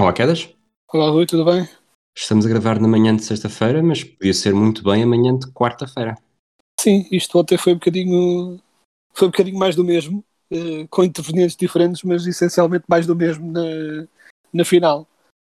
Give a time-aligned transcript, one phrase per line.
[0.00, 0.48] Olá, Quedas.
[0.90, 1.68] Olá, Rui, tudo bem?
[2.16, 6.14] Estamos a gravar na manhã de sexta-feira, mas podia ser muito bem amanhã de quarta-feira.
[6.80, 8.58] Sim, isto ontem foi um bocadinho,
[9.12, 13.52] foi um bocadinho mais do mesmo, eh, com intervenientes diferentes, mas essencialmente mais do mesmo
[13.52, 14.08] na,
[14.50, 15.06] na final.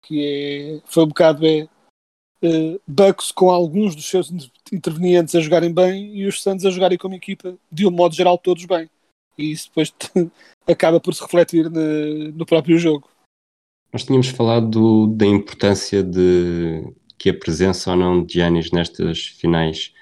[0.02, 1.70] Que é, foi um bocado é,
[2.41, 4.34] eh, Bucks com alguns dos seus
[4.73, 8.40] intervenientes a jogarem bem e os Santos a jogarem como equipa, de um modo geral,
[8.40, 8.90] todos bem.
[9.38, 9.94] E isso depois
[10.68, 13.10] acaba por se refletir na- no próprio jogo.
[13.92, 19.28] Nós tínhamos falado do- da importância de que a presença ou não de Giannis nestas
[19.28, 19.94] finais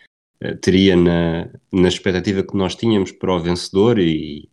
[0.42, 4.50] eh, teria na, na expectativa que nós tínhamos para o vencedor e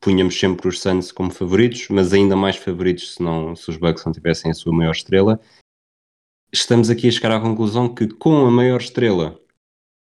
[0.00, 4.04] punhamos sempre os Suns como favoritos, mas ainda mais favoritos se, não, se os Bucks
[4.04, 5.40] não tivessem a sua maior estrela.
[6.52, 9.40] Estamos aqui a chegar à conclusão que com a maior estrela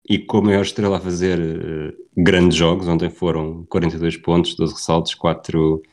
[0.09, 4.73] e com a maior estrela a fazer eh, grandes jogos, ontem foram 42 pontos, 12
[4.73, 5.83] ressaltos, 4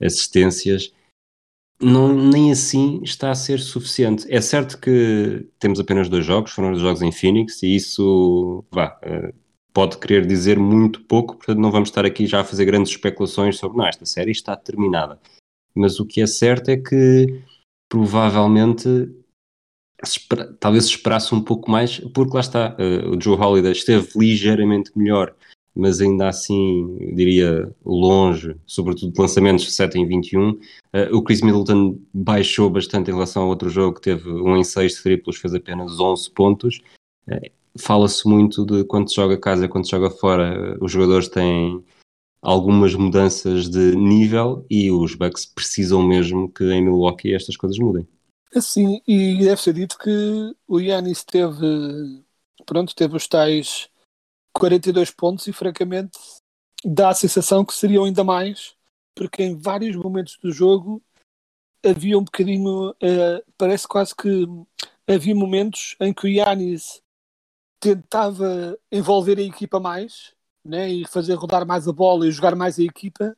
[0.00, 0.92] assistências,
[1.80, 4.26] não, nem assim está a ser suficiente.
[4.30, 8.98] É certo que temos apenas dois jogos, foram os jogos em Phoenix, e isso vá,
[9.02, 9.32] eh,
[9.72, 13.58] pode querer dizer muito pouco, portanto não vamos estar aqui já a fazer grandes especulações
[13.58, 15.20] sobre não, esta série está terminada.
[15.74, 17.42] Mas o que é certo é que
[17.88, 18.88] provavelmente
[20.60, 24.90] talvez se esperasse um pouco mais, porque lá está, eh, o Joe Holiday esteve ligeiramente
[24.96, 25.34] melhor,
[25.76, 30.50] mas ainda assim, diria, longe, sobretudo de lançamentos 7 em 21.
[30.50, 30.58] Uh,
[31.12, 35.36] o Chris Middleton baixou bastante em relação ao outro jogo, teve um em 6 triplos,
[35.36, 36.80] fez apenas 11 pontos.
[37.28, 41.28] Uh, Fala-se muito de quando se joga casa, quando se joga fora, uh, os jogadores
[41.28, 41.84] têm
[42.40, 48.08] algumas mudanças de nível e os Bucks precisam mesmo que em Milwaukee estas coisas mudem.
[48.54, 52.24] Assim, e deve ser dito que o Yannis teve,
[52.64, 53.90] pronto, teve os tais
[54.58, 56.18] 42 pontos e francamente
[56.84, 58.74] dá a sensação que seriam ainda mais,
[59.14, 61.02] porque em vários momentos do jogo
[61.84, 64.46] havia um bocadinho, eh, parece quase que
[65.06, 67.00] havia momentos em que o Yannis
[67.80, 70.34] tentava envolver a equipa mais,
[70.64, 73.36] né, e fazer rodar mais a bola e jogar mais a equipa,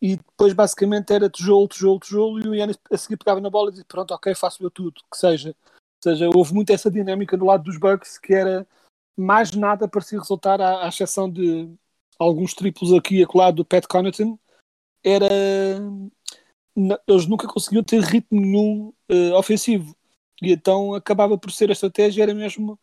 [0.00, 3.68] e depois basicamente era tijolo, tijolo, tijolo, e o Yannis a seguir pegava na bola
[3.68, 5.50] e dizia, pronto, ok, faço eu tudo, que seja.
[5.50, 8.66] Ou seja, houve muito essa dinâmica do lado dos Bucks, que era
[9.16, 11.72] mais nada parecia resultar, à, à exceção de
[12.18, 14.38] alguns triplos aqui e acolá do Pat Connaughton,
[15.04, 15.28] era...
[17.06, 19.94] Eles nunca conseguiam ter ritmo nenhum eh, ofensivo.
[20.40, 22.78] E então acabava por ser a estratégia, era mesmo,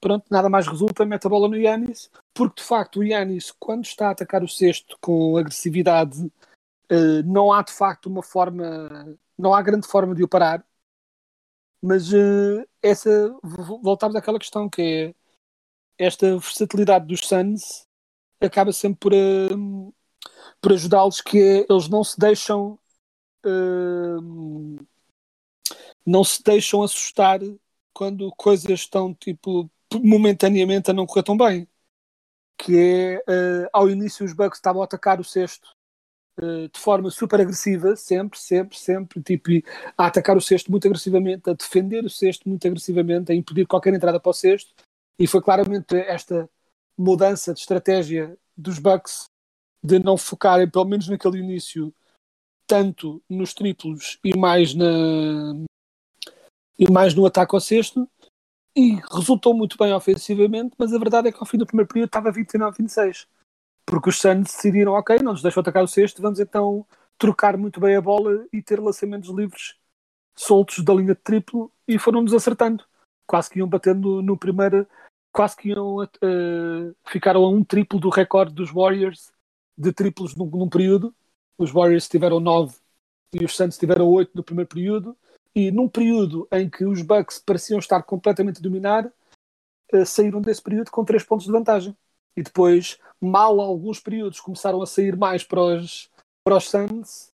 [0.00, 3.84] pronto, nada mais resulta, mete a bola no Yannis, porque de facto o Yannis, quando
[3.84, 6.30] está a atacar o cesto com agressividade,
[6.88, 10.64] eh, não há de facto uma forma, não há grande forma de o parar.
[11.82, 15.14] Mas eh, essa, vo- voltamos àquela questão que é
[15.98, 17.86] esta versatilidade dos Suns
[18.40, 19.48] acaba sempre por, eh,
[20.60, 22.78] por ajudá-los que é, eles não se deixam
[23.44, 24.20] eh,
[26.04, 27.40] não se deixam assustar
[27.92, 29.70] quando coisas estão tipo
[30.02, 31.68] momentaneamente a não correr tão bem.
[32.56, 35.68] Que é eh, ao início os Bucks estavam a atacar o cesto
[36.72, 39.50] de forma super agressiva, sempre, sempre, sempre, tipo,
[39.96, 43.94] a atacar o cesto muito agressivamente, a defender o cesto muito agressivamente, a impedir qualquer
[43.94, 44.74] entrada para o cesto,
[45.18, 46.48] e foi claramente esta
[46.96, 49.26] mudança de estratégia dos Bucks
[49.82, 51.94] de não focarem, pelo menos naquele início,
[52.66, 54.84] tanto nos triplos e mais na
[56.78, 58.08] e mais no ataque ao cesto
[58.76, 62.08] e resultou muito bem ofensivamente, mas a verdade é que ao fim do primeiro período
[62.08, 63.26] estava 29-26
[63.86, 66.86] porque os Suns decidiram, ok, não nos deixam atacar o cesto, vamos então
[67.18, 69.76] trocar muito bem a bola e ter lançamentos livres
[70.34, 71.70] soltos da linha de triplo.
[71.86, 72.84] E foram-nos acertando.
[73.26, 74.86] Quase que iam batendo no primeiro,
[75.34, 79.32] quase que iam eh, ficaram a um triplo do recorde dos Warriors
[79.76, 81.12] de triplos num, num período.
[81.58, 82.76] Os Warriors tiveram nove
[83.32, 85.16] e os Suns tiveram oito no primeiro período.
[85.52, 89.12] E num período em que os Bucks pareciam estar completamente a dominar,
[89.92, 91.96] eh, saíram desse período com três pontos de vantagem.
[92.36, 96.10] E depois, mal alguns períodos começaram a sair mais para os,
[96.44, 97.32] para os Suns,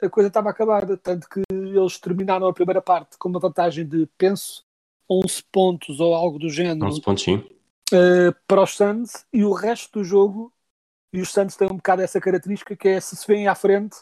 [0.00, 0.96] a coisa estava acabada.
[0.96, 4.64] Tanto que eles terminaram a primeira parte com uma vantagem de, penso,
[5.10, 6.86] 11 pontos ou algo do género.
[6.86, 7.36] 11 pontos sim.
[7.36, 10.52] uh, para os Suns e o resto do jogo,
[11.12, 13.96] e os Suns têm um bocado essa característica que é se se vêm à frente,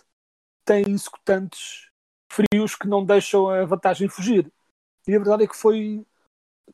[0.64, 1.90] têm executantes
[2.30, 4.50] frios que não deixam a vantagem fugir.
[5.06, 6.06] E a verdade é que foi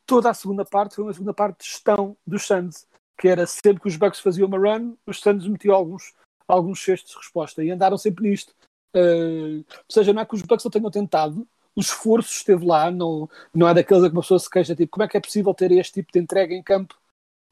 [0.07, 2.87] toda a segunda parte, foi uma segunda parte de gestão dos Suns,
[3.19, 6.15] que era sempre que os Bucks faziam uma run, os Suns metiam alguns,
[6.47, 8.55] alguns cestos de resposta e andaram sempre nisto.
[8.95, 11.47] Uh, ou seja, não é que os Bucks não tenham tentado,
[11.79, 14.91] o esforço esteve lá, não, não é daqueles a que uma pessoa se queixa, tipo,
[14.91, 16.99] como é que é possível ter este tipo de entrega em campo?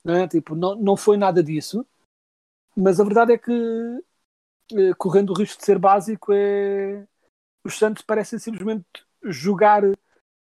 [0.05, 0.27] Não, é?
[0.27, 1.87] tipo, não, não foi nada disso,
[2.77, 7.07] mas a verdade é que, uh, correndo o risco de ser básico, é...
[7.65, 8.85] os Santos parecem simplesmente
[9.23, 9.83] jogar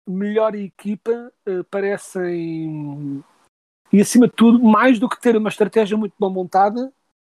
[0.07, 3.21] melhor equipa, uh, parecem,
[3.91, 6.89] e acima de tudo, mais do que ter uma estratégia muito bem montada,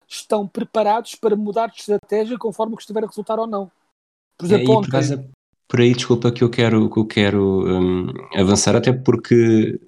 [0.08, 3.70] estão preparados para mudar de estratégia conforme o que estiver a resultar ou não.
[4.38, 4.86] Por exemplo, é, ontem...
[4.86, 5.30] por, causa,
[5.68, 9.80] por aí, desculpa, que eu quero, que eu quero um, avançar, até porque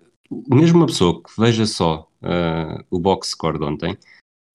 [0.50, 3.98] mesmo uma pessoa que veja só uh, o box score de ontem,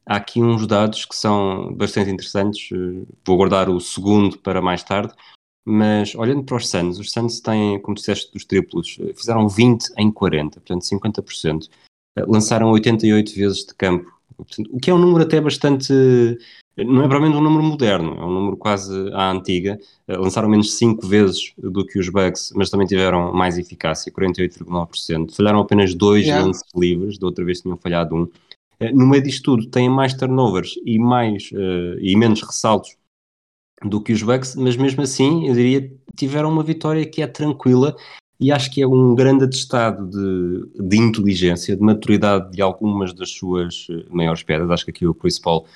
[0.07, 2.69] há aqui uns dados que são bastante interessantes.
[3.27, 5.15] Vou guardar o segundo para mais tarde,
[5.65, 10.13] mas olhando para os Suns, os Suns têm, como disseste, dos triplos, fizeram 20 em
[10.13, 11.69] 40, portanto 50%.
[12.29, 14.15] Lançaram 88 vezes de campo
[14.71, 15.93] o que é um número até bastante.
[16.77, 19.79] Não é provavelmente um número moderno, é um número quase à antiga.
[20.09, 25.37] Eh, lançaram menos 5 vezes do que os Bucks, mas também tiveram mais eficácia, 48,9%.
[25.37, 26.45] Falharam apenas dois yeah.
[26.45, 28.29] lances livres, da outra vez tinham falhado um.
[28.81, 32.97] Eh, no meio disto tudo, têm mais turnovers e, mais, uh, e menos ressaltos
[33.85, 37.95] do que os Bucks, mas mesmo assim, eu diria, tiveram uma vitória que é tranquila
[38.41, 43.31] e acho que é um grande atestado de, de inteligência, de maturidade de algumas das
[43.31, 44.71] suas maiores pedras.
[44.71, 45.67] Acho que aqui o Chris Paul,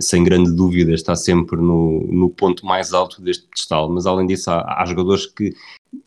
[0.00, 4.50] sem grande dúvida, está sempre no, no ponto mais alto deste pedestal, mas além disso
[4.50, 5.54] há, há jogadores que,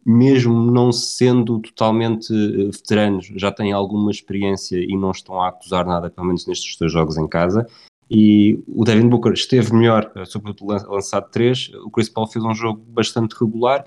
[0.05, 5.85] mesmo não sendo totalmente eh, veteranos, já têm alguma experiência e não estão a acusar
[5.85, 7.67] nada, pelo menos nestes dois jogos em casa.
[8.09, 11.71] E o Devin Booker esteve melhor, sobretudo lançado 3.
[11.85, 13.85] O Chris Paul fez um jogo bastante regular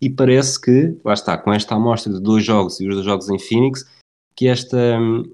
[0.00, 3.28] e parece que, lá está, com esta amostra de dois jogos e os dois jogos
[3.28, 3.84] em Phoenix,
[4.34, 5.24] que esta hum,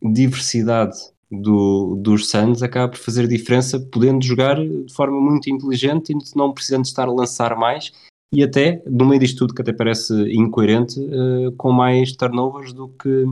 [0.00, 0.96] diversidade
[1.30, 6.52] do, dos Suns acaba por fazer diferença, podendo jogar de forma muito inteligente e não
[6.52, 7.92] precisando estar a lançar mais
[8.32, 12.88] e até, no meio disto tudo que até parece incoerente, uh, com mais turnovers do
[12.88, 13.24] que,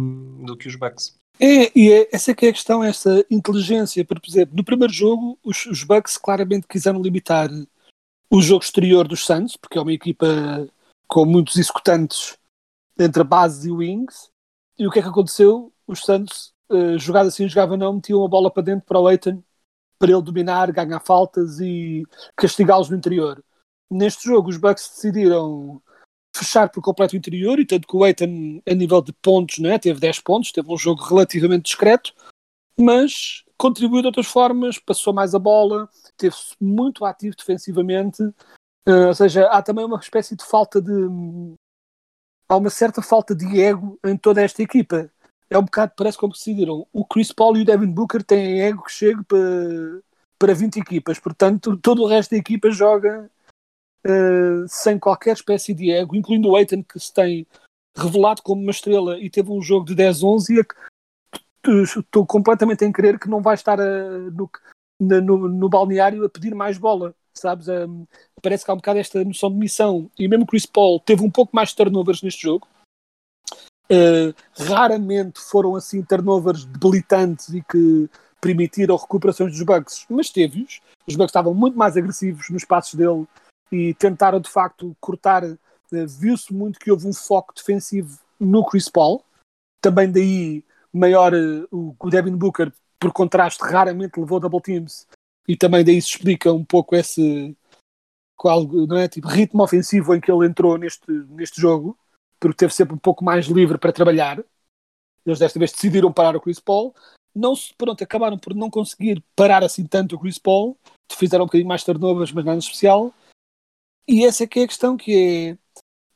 [0.45, 1.15] do que os Bucks.
[1.39, 4.03] É, e é, essa é que é a questão, essa inteligência.
[4.05, 7.51] Por exemplo, no primeiro jogo, os, os Bucks claramente quiseram limitar
[8.31, 10.67] o jogo exterior dos Suns, porque é uma equipa
[11.07, 12.39] com muitos executantes
[12.99, 14.31] entre a base e o wings.
[14.79, 15.71] E o que é que aconteceu?
[15.87, 19.43] Os Santos, uh, jogado assim, jogava não, metiam a bola para dentro para o Eitan
[19.99, 22.05] para ele dominar, ganhar faltas e
[22.37, 23.43] castigá-los no interior.
[23.91, 25.81] Neste jogo, os Bucks decidiram
[26.37, 29.79] fechar por completo o interior, e tanto que o Eitan, a nível de pontos, né,
[29.79, 32.13] teve 10 pontos, teve um jogo relativamente discreto,
[32.79, 38.23] mas contribuiu de outras formas, passou mais a bola, teve-se muito ativo defensivamente
[38.89, 40.93] Uh, ou seja, há também uma espécie de falta de.
[42.49, 45.11] Há uma certa falta de ego em toda esta equipa.
[45.49, 46.87] É um bocado, parece como decidiram.
[46.93, 50.03] O Chris Paul e o Devin Booker têm ego que chega para,
[50.39, 51.19] para 20 equipas.
[51.19, 53.31] Portanto, todo o resto da equipa joga
[54.05, 57.47] uh, sem qualquer espécie de ego, incluindo o Aiton, que se tem
[57.97, 60.67] revelado como uma estrela e teve um jogo de 10-11.
[61.83, 64.51] Estou completamente em crer que não vai estar a, no,
[65.01, 67.69] no, no balneário a pedir mais bola sabes?
[67.69, 68.07] Um,
[68.43, 70.11] parece que há um bocado esta noção de missão.
[70.19, 72.67] E mesmo Chris Paul teve um pouco mais de turnovers neste jogo.
[73.91, 80.81] Uh, raramente foram assim turnovers debilitantes e que permitiram recuperações dos Bucks, mas teve-os.
[81.07, 83.27] Os Bucks estavam muito mais agressivos nos passos dele
[83.71, 85.45] e tentaram de facto cortar.
[85.45, 85.59] Uh,
[86.19, 89.23] Viu-se muito que houve um foco defensivo no Chris Paul.
[89.81, 95.07] Também daí maior uh, o Devin Booker, por contraste, raramente levou double teams
[95.47, 97.57] e também daí se explica um pouco esse
[98.37, 101.97] qual, não é, tipo, ritmo ofensivo em que ele entrou neste, neste jogo,
[102.49, 104.43] porque teve sempre um pouco mais livre para trabalhar.
[105.25, 106.95] Eles desta vez decidiram parar o Chris Paul.
[107.35, 110.79] Não se, pronto, acabaram por não conseguir parar assim tanto o Chris Paul,
[111.13, 113.13] fizeram um bocadinho mais turnovers, mas nada especial.
[114.09, 115.59] E essa é que é a questão que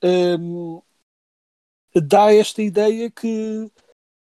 [0.02, 0.80] é um,
[1.94, 3.70] dá esta ideia que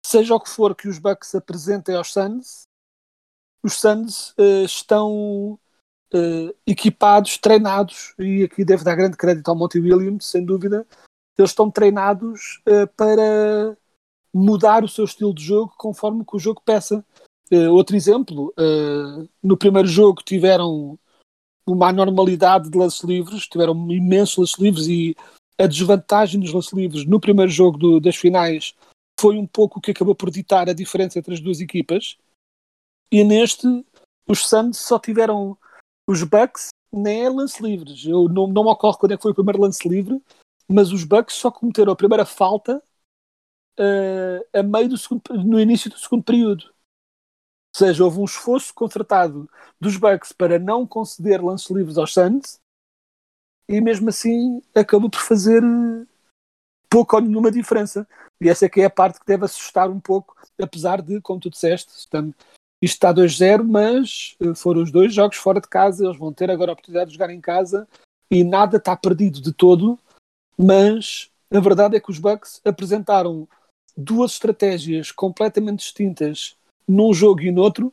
[0.05, 2.63] seja o que for que os Bucks apresentem aos Suns,
[3.63, 5.59] os Suns uh, estão
[6.15, 10.87] uh, equipados, treinados, e aqui devo dar grande crédito ao Monty Williams, sem dúvida,
[11.39, 13.77] eles estão treinados uh, para
[14.35, 17.05] mudar o seu estilo de jogo conforme que o jogo peça.
[17.73, 18.53] outro exemplo,
[19.43, 20.99] no primeiro jogo tiveram
[21.67, 25.17] uma anormalidade de lances livres, tiveram imensos lances livres e
[25.59, 28.75] a desvantagem dos lances livres no primeiro jogo do, das finais
[29.19, 32.19] foi um pouco o que acabou por ditar a diferença entre as duas equipas.
[33.11, 33.67] E neste,
[34.29, 35.57] os Suns só tiveram
[36.07, 38.05] os Bucks nem é lance livres.
[38.05, 40.23] Eu não, não me ocorre quando é que foi o primeiro lance livre,
[40.69, 42.83] mas os Bucks só cometeram a primeira falta
[43.79, 46.65] uh, a meio do segundo, no início do segundo período.
[46.65, 49.49] Ou seja, houve um esforço concertado
[49.81, 52.59] dos Bucks para não conceder lances livres aos Suns
[53.69, 56.07] e mesmo assim acabou por fazer eh,
[56.89, 58.09] pouco ou nenhuma diferença.
[58.41, 61.41] E essa é que é a parte que deve assustar um pouco, apesar de, como
[61.41, 62.35] tu disseste, estamos,
[62.81, 66.51] isto está 2-0, mas eh, foram os dois jogos fora de casa, eles vão ter
[66.51, 67.87] agora a oportunidade de jogar em casa
[68.31, 69.99] e nada está perdido de todo,
[70.59, 73.49] mas a verdade é que os Bucks apresentaram
[73.97, 77.93] duas estratégias completamente distintas num jogo e noutro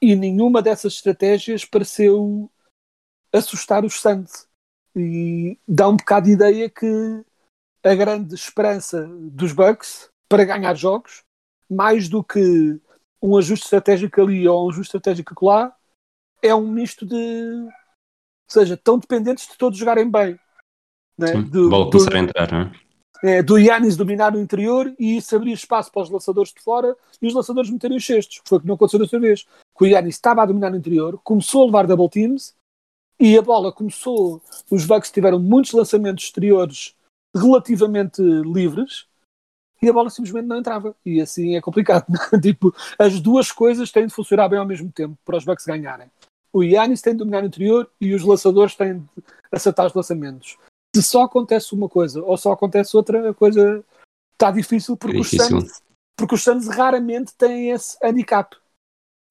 [0.00, 2.50] e nenhuma dessas estratégias pareceu
[3.32, 4.46] assustar os Suns
[4.94, 7.24] e dá um bocado de ideia que
[7.84, 11.24] a grande esperança dos Bucks para ganhar jogos,
[11.70, 12.80] mais do que
[13.22, 15.74] um ajuste estratégico ali ou um ajuste estratégico lá,
[16.42, 17.16] é um misto de.
[17.16, 20.38] Ou seja, tão dependentes de todos jogarem bem.
[21.18, 21.32] Né?
[21.42, 22.72] Do, bola começar a entrar, não é?
[23.20, 26.96] É, do Yannis dominar o interior e isso abrir espaço para os lançadores de fora
[27.20, 29.44] e os lançadores meterem os cestos, que foi o que não aconteceu desta vez.
[29.76, 32.54] Que o Yannis estava a dominar o interior, começou a levar double teams
[33.18, 34.40] e a bola começou.
[34.70, 36.94] Os Bucks tiveram muitos lançamentos exteriores
[37.34, 39.06] relativamente livres
[39.82, 40.94] e a bola simplesmente não entrava.
[41.04, 42.06] E assim é complicado.
[42.40, 46.08] tipo, as duas coisas têm de funcionar bem ao mesmo tempo para os Bucks ganharem.
[46.52, 49.06] O Yannis tem de dominar o interior e os lançadores têm de
[49.50, 50.56] acertar os lançamentos.
[50.98, 53.84] Se só acontece uma coisa ou só acontece outra coisa,
[54.32, 55.58] está difícil porque, é difícil.
[55.58, 55.82] Os Suns,
[56.16, 58.56] porque os Suns raramente têm esse handicap.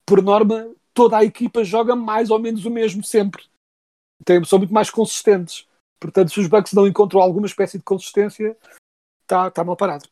[0.06, 3.44] Por norma, toda a equipa joga mais ou menos o mesmo sempre.
[4.24, 5.66] Tem, são muito mais consistentes.
[6.00, 8.56] Portanto, se os Bucks não encontram alguma espécie de consistência,
[9.20, 10.08] está tá mal parado.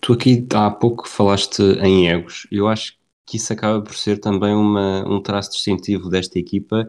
[0.00, 2.46] Tu aqui há pouco falaste em egos.
[2.50, 2.96] Eu acho
[3.26, 6.88] que isso acaba por ser também uma, um traço distintivo desta equipa,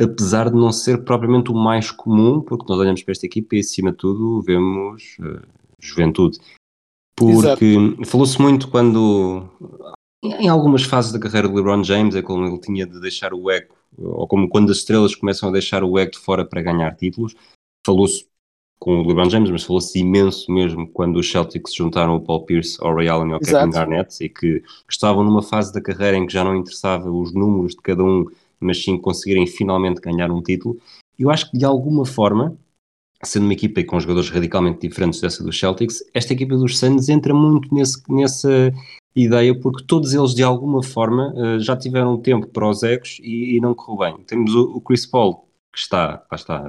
[0.00, 3.60] apesar de não ser propriamente o mais comum, porque nós olhamos para esta equipa e
[3.60, 5.42] acima de tudo vemos uh,
[5.78, 6.38] juventude.
[7.14, 7.76] Porque
[8.06, 9.46] falou-se muito quando,
[10.22, 13.50] em algumas fases da carreira de LeBron James, é como ele tinha de deixar o
[13.50, 16.96] ego, ou como quando as estrelas começam a deixar o ego de fora para ganhar
[16.96, 17.34] títulos.
[17.84, 18.26] Falou-se
[18.78, 22.78] com o LeBron James, mas falou-se imenso mesmo quando os Celtics juntaram o Paul Pierce
[22.80, 23.58] ao Ray Allen e ao Exato.
[23.58, 27.34] Kevin Garnett e que estavam numa fase da carreira em que já não interessava os
[27.34, 28.24] números de cada um,
[28.60, 30.78] mas sim conseguirem finalmente ganhar um título.
[31.18, 32.56] Eu acho que de alguma forma,
[33.22, 37.34] sendo uma equipa com jogadores radicalmente diferentes dessa dos Celtics, esta equipa dos Suns entra
[37.34, 38.72] muito nesse, nessa
[39.14, 43.56] ideia porque todos eles de alguma forma eh, já tiveram tempo para os egos e,
[43.56, 44.24] e não correu bem.
[44.24, 46.64] Temos o, o Chris Paul que está, está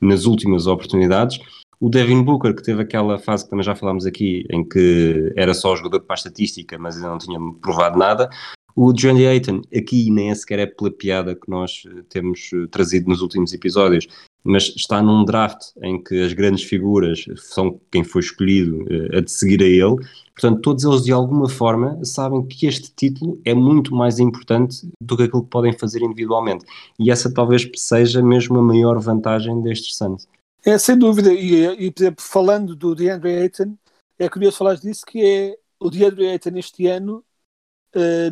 [0.00, 1.38] nas últimas oportunidades.
[1.80, 5.52] O Devin Booker, que teve aquela fase que também já falámos aqui, em que era
[5.52, 8.30] só jogador para a estatística, mas ainda não tinha provado nada.
[8.76, 12.66] O Johnny Ayton, aqui nem é sequer é pela piada que nós eh, temos eh,
[12.68, 14.08] trazido nos últimos episódios,
[14.42, 19.20] mas está num draft em que as grandes figuras são quem foi escolhido eh, a
[19.20, 20.04] de seguir a ele.
[20.34, 25.16] Portanto, todos eles de alguma forma sabem que este título é muito mais importante do
[25.16, 26.64] que aquilo que podem fazer individualmente.
[26.98, 30.26] E essa talvez seja mesmo a maior vantagem destes Suns.
[30.64, 31.32] É, sem dúvida.
[31.32, 33.76] E, e por exemplo, falando do DeAndre Ayton,
[34.18, 37.22] é curioso falar disso, que é o DeAndre Ayton este ano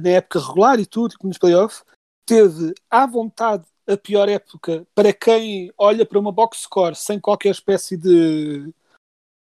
[0.00, 1.84] na época regular e tudo, nos playoffs,
[2.26, 7.50] teve à vontade a pior época para quem olha para uma box score sem qualquer
[7.50, 8.72] espécie de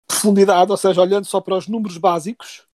[0.07, 2.65] profundidade, ou seja, olhando só para os números básicos,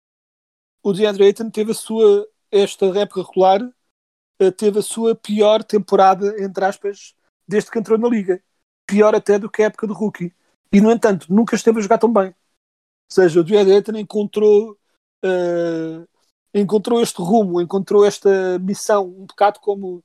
[0.83, 6.43] o DeAndre Ayton teve a sua, esta época regular, uh, teve a sua pior temporada,
[6.43, 7.15] entre aspas,
[7.47, 8.43] desde que entrou na liga.
[8.87, 10.35] Pior até do que a época do rookie.
[10.73, 12.29] E, no entanto, nunca esteve a jogar tão bem.
[12.29, 12.35] Ou
[13.13, 14.73] seja, o DeAndre Ayton encontrou
[15.25, 16.09] uh,
[16.55, 20.03] encontrou este rumo, encontrou esta missão, um bocado como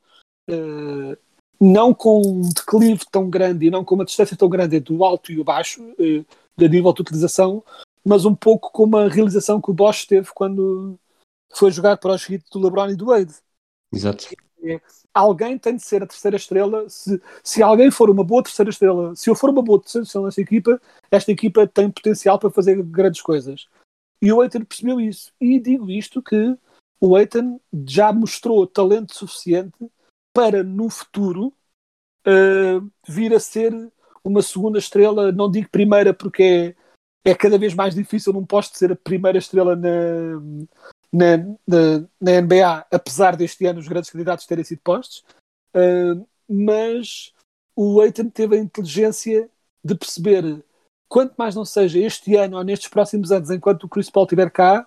[0.49, 1.17] uh,
[1.59, 5.03] não com um declive tão grande e não com uma distância tão grande entre o
[5.03, 6.25] alto e o baixo, uh,
[6.57, 7.63] de nível de utilização,
[8.03, 10.97] mas um pouco como a realização que o Bosch teve quando
[11.53, 13.33] foi jogar para os hits do LeBron e do Wade.
[13.91, 14.25] Exato.
[14.63, 14.79] É,
[15.13, 16.89] alguém tem de ser a terceira estrela.
[16.89, 20.25] Se, se alguém for uma boa terceira estrela, se eu for uma boa terceira estrela
[20.25, 23.67] nesta equipa, esta equipa tem potencial para fazer grandes coisas.
[24.21, 25.31] E o Eitan percebeu isso.
[25.39, 26.57] E digo isto que
[26.99, 29.77] o Eitan já mostrou talento suficiente
[30.33, 31.53] para no futuro
[32.27, 33.73] uh, vir a ser
[34.23, 36.75] uma segunda estrela, não digo primeira porque
[37.23, 38.33] é, é cada vez mais difícil.
[38.33, 40.39] Num posto ser a primeira estrela na,
[41.13, 45.23] na, na, na, NBA, apesar deste ano os grandes candidatos terem sido postos,
[45.75, 47.33] uh, mas
[47.75, 49.49] o Eitan teve a inteligência
[49.83, 50.63] de perceber
[51.15, 54.51] quanto mais não seja este ano ou nestes próximos anos, enquanto o Chris Paul estiver
[54.51, 54.85] cá,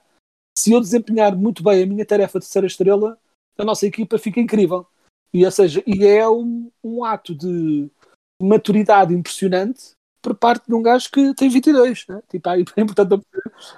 [0.59, 3.19] se eu desempenhar muito bem a minha tarefa de terceira estrela,
[3.57, 4.87] a nossa equipa fica incrível.
[5.33, 7.91] E, ou seja, e é um, um ato de
[8.43, 12.05] maturidade impressionante por parte de um gajo que tem 22.
[12.07, 12.23] Né?
[12.29, 13.25] Tipo, aí, é importante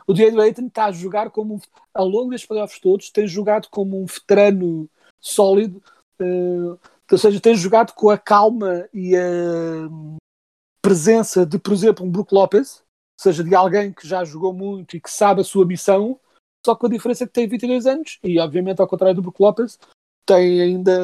[0.04, 1.62] o DeAndre Ayton está a jogar como,
[1.94, 4.90] ao longo destes playoffs todos, tem jogado como um veterano
[5.20, 5.80] sólido,
[6.20, 6.76] uh,
[7.12, 9.88] ou seja, tem jogado com a calma e a
[10.82, 12.82] presença de, por exemplo, um Brook Lopez,
[13.20, 16.18] seja, de alguém que já jogou muito e que sabe a sua missão,
[16.64, 19.78] só com a diferença que tem 22 anos e, obviamente, ao contrário do Brook Lopez,
[20.26, 20.98] tem ainda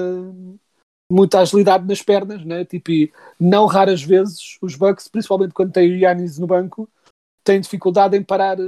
[1.11, 2.64] muita agilidade nas pernas, né?
[2.64, 6.88] tipo, e não raras vezes os Bucks, principalmente quando tem o Yannis no banco,
[7.45, 8.59] têm dificuldade em parar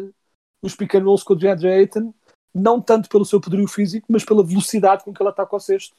[0.62, 2.14] os pick and rolls com o DeAndre Ayton,
[2.54, 5.96] não tanto pelo seu poderio físico, mas pela velocidade com que ele ataca o cesto.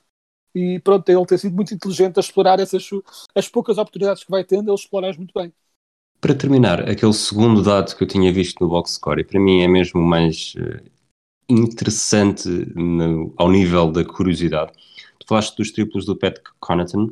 [0.53, 2.89] E pronto, ele tem sido muito inteligente a explorar essas
[3.35, 5.53] as poucas oportunidades que vai tendo, ele explora muito bem.
[6.19, 9.61] Para terminar, aquele segundo dado que eu tinha visto no box score, e para mim
[9.61, 10.83] é mesmo mais uh,
[11.47, 14.73] interessante no, ao nível da curiosidade.
[15.17, 17.11] Tu falaste dos triplos do Pat Connaughton,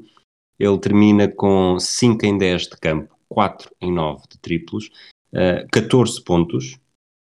[0.60, 4.90] ele termina com 5 em 10 de campo, 4 em 9 de triplos,
[5.32, 6.78] uh, 14 pontos,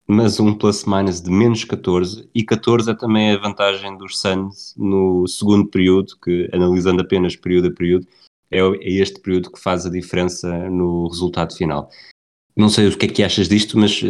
[0.08, 5.28] mas um plus-minus de menos 14, e 14 é também a vantagem dos Suns no
[5.28, 8.08] segundo período, que analisando apenas período a período,
[8.52, 11.90] é, é este período que faz a diferença no resultado final.
[12.56, 14.02] Não sei o que é que achas disto, mas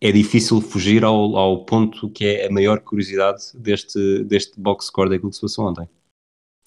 [0.00, 5.08] é difícil fugir ao, ao ponto que é a maior curiosidade deste, deste box score
[5.08, 5.88] daquilo que se passou ontem.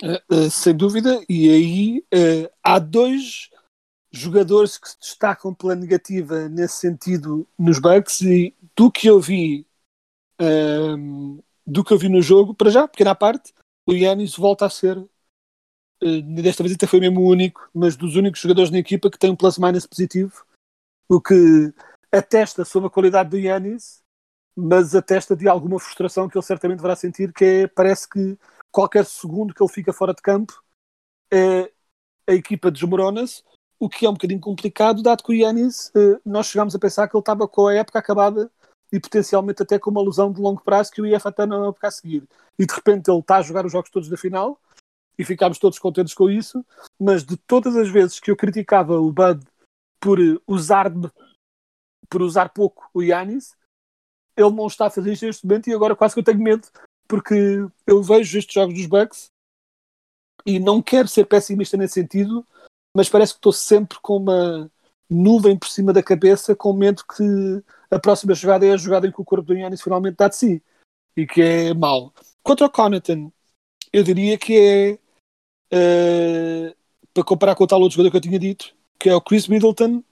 [0.01, 3.49] Uh, uh, sem dúvida, e aí uh, há dois
[4.11, 9.67] jogadores que se destacam pela negativa nesse sentido nos Bucks e do que eu vi
[10.39, 13.53] um, do que eu vi no jogo, para já, pequena parte,
[13.85, 18.15] o Yannis volta a ser uh, desta vez até foi mesmo o único, mas dos
[18.15, 20.45] únicos jogadores na equipa que tem um plus-minus positivo,
[21.09, 21.73] o que
[22.09, 24.01] atesta sobre a qualidade do Yannis,
[24.55, 28.37] mas atesta de alguma frustração que ele certamente deverá sentir, que é, parece que
[28.71, 30.63] qualquer segundo que ele fica fora de campo,
[31.33, 31.69] é,
[32.25, 33.43] a equipa desmorona-se,
[33.77, 37.09] o que é um bocadinho complicado, dado que o Yannis, uh, nós chegámos a pensar
[37.09, 38.49] que ele estava com a época acabada
[38.91, 41.87] e potencialmente até com uma lesão de longo prazo que o ia até na época
[41.87, 42.27] a seguir.
[42.57, 44.59] E de repente ele está a jogar os jogos todos da final
[45.17, 46.65] e ficámos todos contentes com isso,
[46.99, 49.45] mas de todas as vezes que eu criticava o Bud
[49.99, 50.91] por usar
[52.09, 53.55] por usar pouco o Yanis,
[54.35, 56.67] ele não está a fazer isto neste momento e agora quase que eu tenho medo
[57.07, 57.35] porque
[57.85, 59.31] eu vejo estes jogos dos Bucks
[60.45, 62.45] e não quero ser pessimista nesse sentido,
[62.95, 64.71] mas parece que estou sempre com uma
[65.09, 69.11] nuvem por cima da cabeça com medo que a próxima jogada é a jogada em
[69.11, 70.63] que o corpo do Yannis finalmente dá de si
[71.15, 72.13] e que é mau.
[72.43, 73.31] Quanto ao Connaughton,
[73.91, 74.99] eu diria que é
[75.73, 76.75] uh,
[77.13, 79.47] para comparar com o tal outro jogador que eu tinha dito, que é o Chris
[79.47, 80.03] Middleton,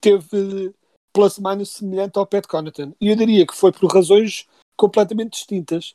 [0.00, 0.74] teve
[1.12, 2.94] plus minus semelhante ao Pat Connaughton.
[3.00, 4.46] E eu diria que foi por razões
[4.76, 5.94] completamente distintas.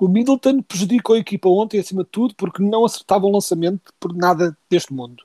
[0.00, 4.14] O Middleton prejudicou a equipa ontem, acima de tudo, porque não acertava o lançamento por
[4.14, 5.24] nada deste mundo.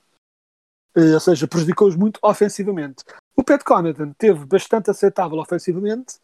[0.98, 3.04] Uh, ou seja, prejudicou-os muito ofensivamente.
[3.36, 6.20] O Pat Connaughton teve bastante aceitável ofensivamente,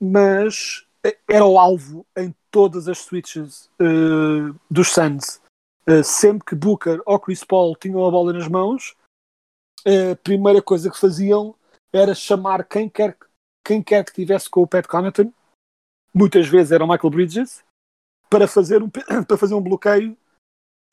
[0.00, 0.84] mas
[1.28, 5.40] era o alvo em todas as switches uh, dos Suns.
[5.88, 8.96] Uh, sempre que Booker ou Chris Paul tinham a bola nas mãos,
[9.86, 11.54] a primeira coisa que faziam
[11.92, 13.16] era chamar quem quer,
[13.64, 15.32] quem quer que tivesse com o Pat Connaughton,
[16.12, 17.64] muitas vezes era o Michael Bridges,
[18.28, 18.90] para fazer um,
[19.26, 20.16] para fazer um bloqueio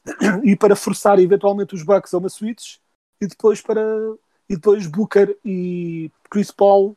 [0.44, 2.78] e para forçar eventualmente os Bucks a uma switch
[3.22, 3.82] e depois para
[4.50, 6.96] e depois Booker e Chris Paul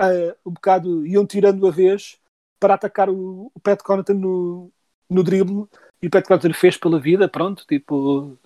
[0.00, 2.18] uh, um bocado iam tirando a vez
[2.58, 4.72] para atacar o, o Pat Connaughton no,
[5.08, 5.66] no drible.
[6.02, 8.36] E o Pat Connaughton fez pela vida, pronto, tipo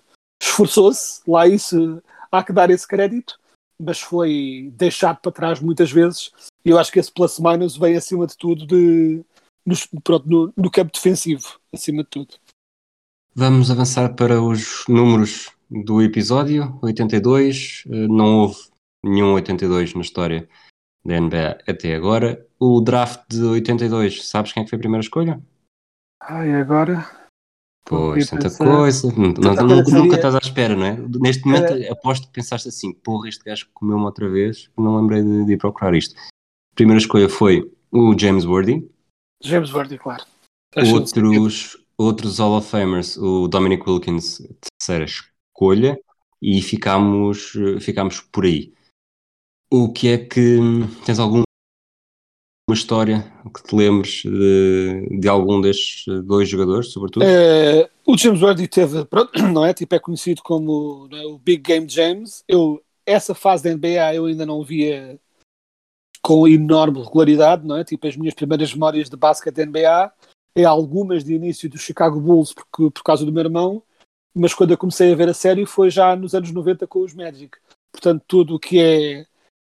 [0.41, 3.39] esforçou-se, lá isso há que dar esse crédito,
[3.79, 6.31] mas foi deixado para trás muitas vezes.
[6.65, 9.23] E eu acho que esse plus minus vem acima de tudo de,
[10.03, 12.35] pronto, no, no campo defensivo, acima de tudo.
[13.35, 15.51] Vamos avançar para os números
[15.83, 17.83] do episódio 82.
[17.87, 18.57] Eh, não houve
[19.03, 20.47] nenhum 82 na história
[21.03, 22.45] da NBA até agora.
[22.59, 25.41] O draft de 82, sabes quem é que foi a primeira escolha?
[26.21, 27.05] Ai, agora.
[27.85, 28.65] Pois, tanta pensar...
[28.65, 29.11] coisa.
[29.11, 30.97] Tanta nunca, nunca estás à espera, não é?
[31.19, 31.89] Neste momento, é...
[31.89, 35.57] aposto que pensaste assim: porra, este gajo comeu-me outra vez, não lembrei de, de ir
[35.57, 36.15] procurar isto.
[36.15, 38.89] A primeira escolha foi o James Worthy.
[39.41, 40.23] James Worthy, claro.
[40.75, 44.41] Outros, outros Hall of Famers, o Dominic Wilkins,
[44.79, 45.32] terceira escolha,
[46.41, 48.73] e ficámos, ficámos por aí.
[49.71, 50.59] O que é que
[51.05, 51.43] tens alguma
[52.71, 57.23] história que te lembres de, de algum destes dois jogadores, sobretudo?
[57.23, 59.07] É, o James Worthy teve,
[59.53, 59.73] não é?
[59.73, 62.43] Tipo, é conhecido como é, o Big Game James.
[62.47, 65.19] Eu, essa fase da NBA eu ainda não via
[66.21, 67.83] com enorme regularidade, não é?
[67.83, 70.11] Tipo, as minhas primeiras memórias de basquete NBA
[70.55, 73.83] é algumas de início do Chicago Bulls porque, por causa do meu irmão,
[74.35, 77.13] mas quando eu comecei a ver a série foi já nos anos 90 com os
[77.13, 77.57] Magic.
[77.91, 79.25] Portanto, tudo o que é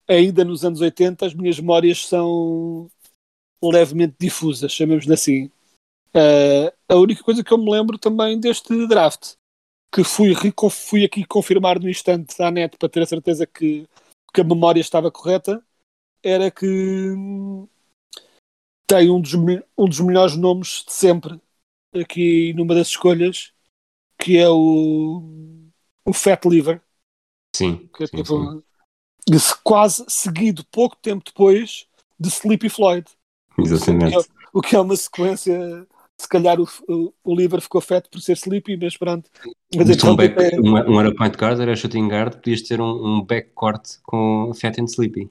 [0.08, 2.90] ainda nos anos 80, as minhas memórias são
[3.62, 5.46] levemente difusas, chamemos-lhe assim.
[6.16, 9.34] Uh, a única coisa que eu me lembro também deste draft,
[9.94, 10.34] que fui,
[10.72, 13.88] fui aqui confirmar no instante à net para ter a certeza que,
[14.34, 15.62] que a memória estava correta,
[16.24, 16.66] era que
[18.88, 21.40] tem um dos, um dos melhores nomes de sempre
[21.94, 23.54] aqui numa das escolhas,
[24.18, 25.22] que é o,
[26.06, 26.82] o Fat Liver.
[27.56, 27.90] Sim.
[27.96, 28.64] Que é sim, tipo,
[29.30, 29.56] sim.
[29.64, 31.88] quase seguido pouco tempo depois
[32.20, 33.06] de Sleepy Floyd.
[33.58, 34.16] Exatamente.
[34.18, 35.88] O que é, o que é uma sequência.
[36.18, 39.30] Se calhar o, o, o Liver ficou feto por ser Sleepy, mas pronto.
[39.76, 42.80] Mas um, então, back, é, um, um era point guard, era shooting guard, podias ter
[42.80, 45.30] um, um backcourt com Fat and Sleepy.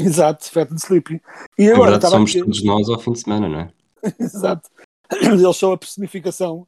[0.00, 1.20] Exato, Fat and Sleepy.
[1.58, 3.72] E Na agora verdade, somos aqui- todos nós ao fim de semana, não é?
[4.18, 4.70] Exato.
[5.10, 6.66] Eles são a personificação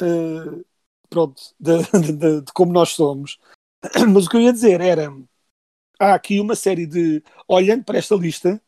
[0.00, 0.64] eh,
[1.08, 3.38] pronto, de, de- de- de como nós somos.
[4.12, 5.12] Mas o que eu ia dizer era:
[5.98, 8.60] há aqui uma série de, olhando para esta lista,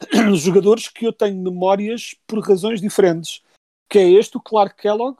[0.34, 3.42] jogadores que eu tenho memórias por razões diferentes.
[3.88, 5.18] Que é este, o Clark Kellogg.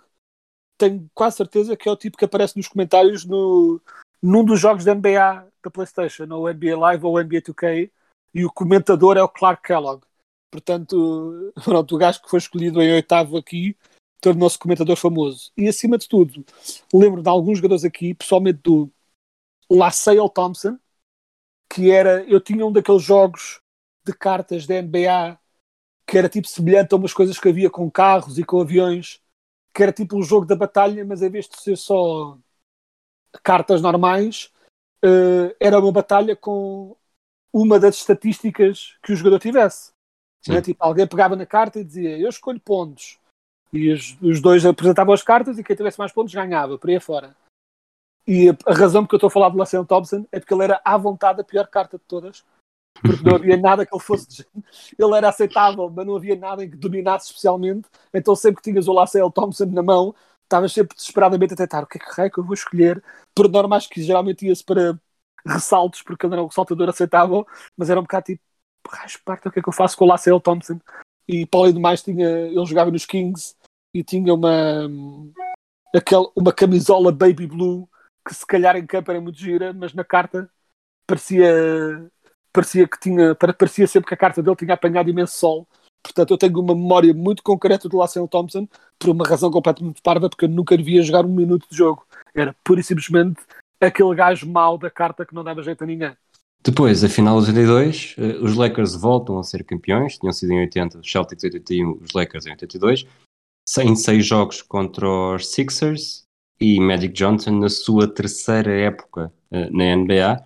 [0.79, 3.81] Tenho quase certeza que é o tipo que aparece nos comentários no,
[4.20, 7.90] num dos jogos da NBA da PlayStation, ou NBA Live ou NBA 2K,
[8.35, 10.03] e o comentador é o Clark Kellogg.
[10.51, 13.77] Portanto, pronto, o gajo que foi escolhido em oitavo aqui
[14.22, 15.50] tornou-se comentador famoso.
[15.56, 16.44] E acima de tudo,
[16.94, 18.90] lembro de alguns jogadores aqui, pessoalmente do
[19.68, 20.78] Lassale Thompson,
[21.68, 23.61] que era, eu tinha um daqueles jogos
[24.06, 25.38] de cartas da NBA
[26.06, 29.20] que era tipo semelhante a umas coisas que havia com carros e com aviões,
[29.74, 32.37] que era tipo um jogo da batalha, mas em vez de ser só
[33.42, 34.52] cartas normais,
[35.02, 36.96] eh, era uma batalha com
[37.52, 39.92] uma das estatísticas que o jogador tivesse.
[40.46, 40.61] Né?
[40.61, 43.18] Tipo, alguém pegava na carta e dizia eu escolho pontos.
[43.72, 46.96] E os, os dois apresentavam as cartas e quem tivesse mais pontos ganhava, por aí
[46.96, 47.35] afora.
[48.26, 50.64] E a, a razão porque eu estou a falar de Laciano Thompson é porque ele
[50.64, 52.44] era à vontade a pior carta de todas.
[53.00, 54.46] Porque não havia nada que ele fosse.
[54.98, 57.88] Ele era aceitável, mas não havia nada em que dominasse especialmente.
[58.12, 61.87] Então sempre que tinhas o Laciano Thompson na mão, estavas sempre desesperadamente a tentar o
[61.87, 63.02] que é que raio que eu vou escolher.
[63.35, 64.98] Por normais que geralmente ia-se para
[65.46, 68.42] ressaltos, porque ele era um saltador aceitável, mas era um bocado tipo,
[68.87, 70.78] raio parta, o que é que eu faço com o Laciano Thompson?
[71.26, 73.56] E para além do mais, tinha, ele jogava nos Kings
[73.94, 74.88] e tinha uma,
[75.94, 77.88] aquele, uma camisola baby blue
[78.26, 80.48] que se calhar em campo era muito gira, mas na carta
[81.07, 82.11] parecia,
[82.52, 85.68] parecia que tinha, parecia sempre que a carta dele tinha apanhado imenso sol.
[86.02, 88.66] Portanto, eu tenho uma memória muito concreta do Laciano Thompson
[88.98, 92.05] por uma razão completamente parva, porque eu nunca lhe via jogar um minuto de jogo.
[92.35, 93.40] Era pura e simplesmente
[93.81, 96.16] aquele gajo mau da carta que não dava jeito a ninguém.
[96.64, 100.61] Depois, a final de 82, eh, os Lakers voltam a ser campeões, tinham sido em
[100.61, 103.07] 80, os Celtics em 81, os Lakers em 82,
[103.80, 106.24] em seis jogos contra os Sixers
[106.61, 110.44] e Magic Johnson na sua terceira época eh, na NBA,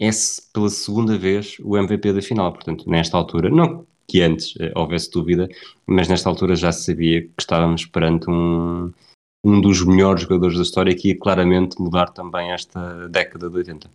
[0.00, 0.10] é
[0.52, 5.10] pela segunda vez o MVP da final, portanto, nesta altura, não que antes eh, houvesse
[5.10, 5.48] dúvida,
[5.86, 8.92] mas nesta altura já se sabia que estávamos perante um,
[9.44, 13.90] um dos melhores jogadores da história que ia claramente mudar também esta década de 80.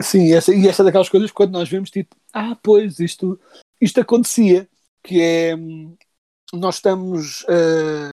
[0.00, 3.38] Sim, essa, e essa é daquelas coisas quando nós vemos, tipo, ah, pois, isto,
[3.80, 4.68] isto acontecia,
[5.02, 5.96] que é, hum,
[6.52, 8.10] nós estamos eh,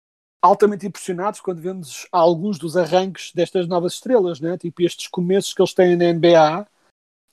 [0.41, 4.57] altamente impressionados quando vemos alguns dos arranques destas novas estrelas, né?
[4.57, 6.67] tipo estes começos que eles têm na NBA,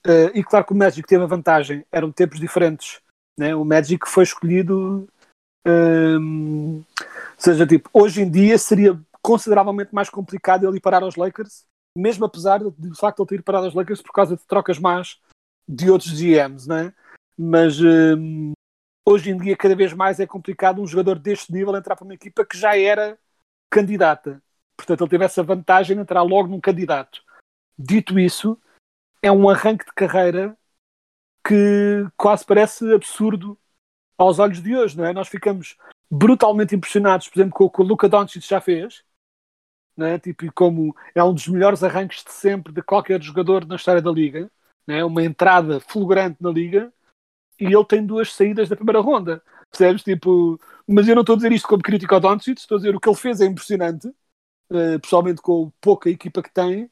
[0.05, 3.01] eh, e claro que o Magic teve a vantagem, eram tempos diferentes,
[3.37, 3.55] né?
[3.55, 5.07] o Magic foi escolhido,
[5.67, 7.05] hum, ou
[7.37, 11.65] seja, tipo, hoje em dia seria consideravelmente mais complicado ele ir parar aos Lakers,
[11.97, 14.79] mesmo apesar de, de facto ele ter ido parar aos Lakers por causa de trocas
[14.79, 15.19] más
[15.67, 16.93] de outros GMs, né?
[17.37, 18.53] Mas hum,
[19.05, 22.13] hoje em dia cada vez mais é complicado um jogador deste nível entrar para uma
[22.13, 23.17] equipa que já era
[23.69, 24.41] candidata.
[24.75, 27.23] Portanto, ele teve essa vantagem de entrar logo num candidato.
[27.77, 28.59] Dito isso,
[29.21, 30.57] é um arranque de carreira
[31.45, 33.57] que quase parece absurdo
[34.17, 35.13] aos olhos de hoje, não é?
[35.13, 35.77] Nós ficamos
[36.09, 39.03] brutalmente impressionados, por exemplo, com o que o Luka Doncic já fez,
[39.95, 40.19] não é?
[40.19, 44.11] Tipo, como é um dos melhores arranques de sempre de qualquer jogador na história da
[44.11, 44.51] liga,
[44.85, 45.05] não é?
[45.05, 46.91] Uma entrada fulgurante na liga
[47.61, 49.41] e ele tem duas saídas da primeira ronda.
[49.69, 50.03] Percebes?
[50.03, 52.95] Tipo, mas eu não estou a dizer isto como crítico ao Doncic, estou a dizer
[52.95, 54.11] o que ele fez é impressionante,
[54.71, 56.89] eh, pessoalmente com a pouca equipa que tem,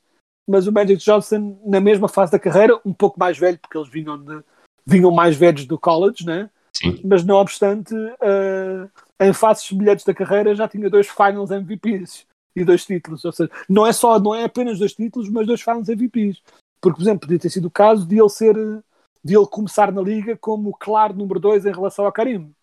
[0.47, 3.89] mas o Magic Johnson, na mesma fase da carreira, um pouco mais velho, porque eles
[3.89, 4.43] vinham, de,
[4.85, 6.49] vinham mais velhos do college, né?
[6.71, 7.01] Sim.
[7.03, 8.87] mas não obstante, eh,
[9.19, 13.25] em fases semelhantes da carreira já tinha dois Finals MVPs e dois títulos.
[13.25, 16.41] Ou seja, não é só, não é apenas dois títulos, mas dois Finals MVPs.
[16.79, 18.81] Porque, por exemplo, podia ter sido o caso de ele ser eh,
[19.23, 22.53] de ele começar na liga como o claro número 2 em relação ao Karim.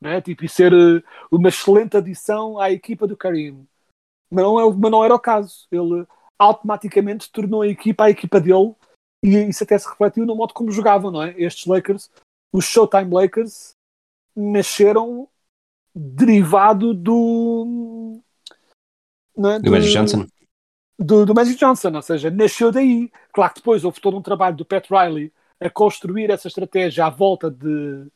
[0.00, 0.20] Não é?
[0.20, 3.66] tipo, e ser uh, uma excelente adição à equipa do Karim.
[4.30, 5.66] Mas não, é, mas não era o caso.
[5.70, 6.06] Ele
[6.38, 8.74] automaticamente tornou a equipa a equipa dele
[9.24, 11.34] e isso até se refletiu no modo como jogavam, não é?
[11.40, 12.10] Estes Lakers,
[12.52, 13.72] os Showtime Lakers,
[14.36, 15.26] nasceram
[15.94, 18.20] derivado do.
[19.38, 19.58] É?
[19.60, 20.26] Do Magic Johnson.
[20.98, 23.10] Do, do Magic Johnson, ou seja, nasceu daí.
[23.32, 25.32] Claro que depois houve todo um trabalho do Pat Riley
[25.64, 28.06] a construir essa estratégia à volta de,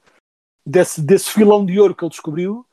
[0.65, 2.67] desse, desse filão de ouro que ele descobriu,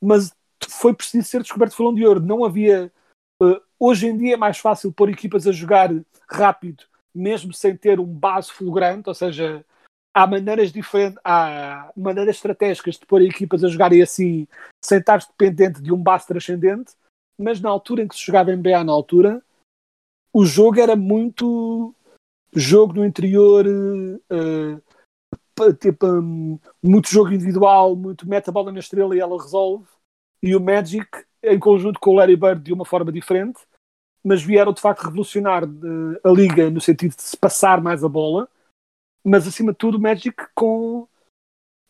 [0.00, 0.32] mas
[0.68, 2.20] foi preciso ser descoberto filão de ouro.
[2.20, 2.92] Não havia.
[3.42, 5.90] Uh, hoje em dia é mais fácil pôr equipas a jogar
[6.28, 9.64] rápido, mesmo sem ter um base fulgurante, ou seja,
[10.14, 14.46] há maneiras diferentes, há maneiras estratégicas de pôr equipas a jogarem assim,
[14.84, 16.92] sem estar dependente de um base transcendente,
[17.38, 19.42] mas na altura em que se jogava NBA na altura,
[20.32, 21.94] o jogo era muito
[22.54, 24.82] jogo no interior, uh,
[25.74, 29.86] tipo, um, muito jogo individual, muito meta bola na estrela e ela resolve.
[30.42, 31.08] E o Magic,
[31.42, 33.60] em conjunto com o Larry Bird, de uma forma diferente,
[34.24, 38.08] mas vieram de facto revolucionar uh, a liga no sentido de se passar mais a
[38.08, 38.48] bola.
[39.24, 41.06] Mas acima de tudo, o Magic, com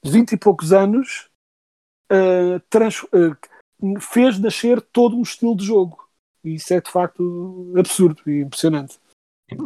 [0.04, 1.30] 20 e poucos anos,
[2.10, 3.06] uh, trans,
[4.00, 6.08] fez nascer todo um estilo de jogo.
[6.44, 8.98] E isso é de facto absurdo e impressionante.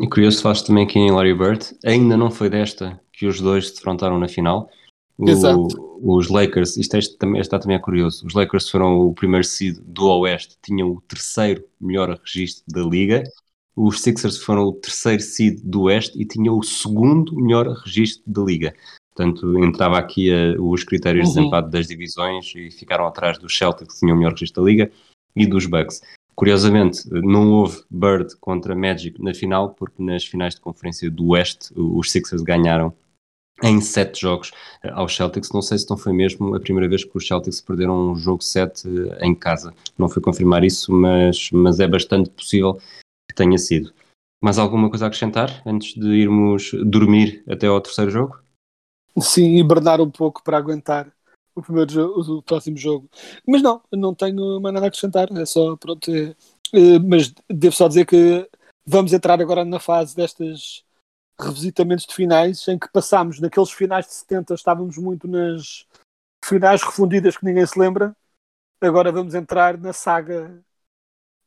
[0.01, 3.69] E curioso, faz também aqui em Larry Bird, ainda não foi desta que os dois
[3.69, 4.69] se defrontaram na final.
[5.17, 5.69] O, Exato.
[6.03, 9.79] Os Lakers, isto este, também, está também é curioso, os Lakers foram o primeiro seed
[9.81, 13.23] do Oeste, tinham o terceiro melhor registro da liga.
[13.77, 18.43] Os Sixers foram o terceiro seed do Oeste e tinham o segundo melhor registro da
[18.43, 18.75] liga.
[19.15, 21.43] Portanto, entrava aqui a, os critérios de Uhum.
[21.43, 24.91] desempate das divisões e ficaram atrás dos Celtics, que tinham o melhor registro da liga,
[25.37, 26.01] e dos Bucks.
[26.35, 31.73] Curiosamente, não houve Bird contra Magic na final, porque nas finais de conferência do Oeste
[31.77, 32.93] os Sixers ganharam
[33.63, 34.51] em sete jogos
[34.83, 35.53] eh, aos Celtics.
[35.53, 38.43] Não sei se não foi mesmo a primeira vez que os Celtics perderam um jogo
[38.43, 38.89] 7
[39.21, 39.73] em casa.
[39.97, 43.93] Não fui confirmar isso, mas, mas é bastante possível que tenha sido.
[44.43, 48.39] Mais alguma coisa a acrescentar antes de irmos dormir até ao terceiro jogo?
[49.21, 51.13] Sim, hibernar um pouco para aguentar
[51.55, 53.09] o primeiro o próximo jogo.
[53.47, 55.29] Mas não, não tenho mais nada a acrescentar.
[55.37, 56.11] É só, pronto.
[56.11, 56.35] é-
[56.73, 58.49] é, mas devo só dizer que
[58.85, 60.85] vamos entrar agora na fase destes
[61.41, 65.87] revisitamentos de finais, em que passámos naqueles finais de 70, estávamos muito nas
[66.45, 68.17] finais refundidas que ninguém se lembra.
[68.81, 70.63] Agora vamos entrar na saga.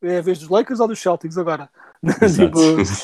[0.02, 1.70] É a vez dos Lakers ou dos Celtics agora?
[2.34, 2.58] Tipo,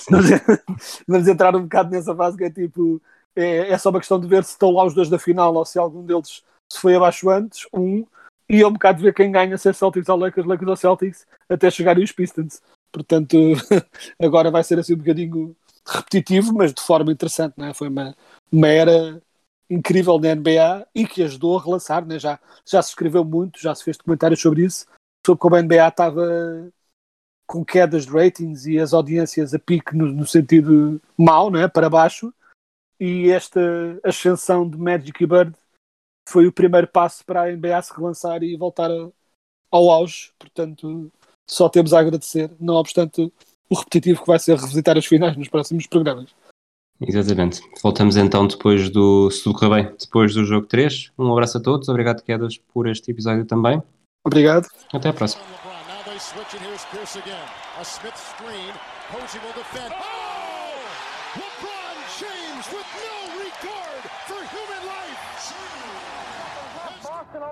[0.08, 3.02] vamos, vamos entrar um bocado nessa fase que é tipo.
[3.34, 5.64] É, é só uma questão de ver se estão lá os dois da final ou
[5.64, 8.04] se algum deles se foi abaixo antes, um,
[8.48, 11.26] e é um bocado ver quem ganha, se é Celtics ou Lakers, Lakers ou Celtics,
[11.48, 12.60] até chegarem os Pistons.
[12.92, 13.36] Portanto,
[14.20, 15.56] agora vai ser assim um bocadinho
[15.86, 17.74] repetitivo, mas de forma interessante, não é?
[17.74, 18.14] Foi uma,
[18.52, 19.22] uma era
[19.68, 22.18] incrível na NBA e que ajudou a relançar, né?
[22.18, 24.86] já, já se escreveu muito, já se fez documentários sobre isso,
[25.26, 26.72] sobre como a NBA estava
[27.46, 31.68] com quedas de ratings e as audiências a pique no, no sentido mau, não é?
[31.68, 32.32] para baixo,
[32.98, 33.60] e esta
[34.04, 35.54] ascensão de Magic e Bird
[36.28, 39.08] foi o primeiro passo para a NBA se relançar e voltar a-
[39.70, 40.32] ao auge.
[40.38, 41.10] Portanto,
[41.48, 43.32] só temos a agradecer, não obstante
[43.70, 46.30] o repetitivo que vai ser revisitar as finais nos próximos programas.
[47.00, 47.60] Exatamente.
[47.82, 51.10] Voltamos então depois do, se tudo correr bem, depois do jogo 3.
[51.18, 53.82] Um abraço a todos, obrigado Quedas por este episódio também.
[54.24, 54.68] Obrigado.
[54.92, 55.42] Até a próxima.
[55.44, 55.74] LeBron.
[62.64, 63.13] Now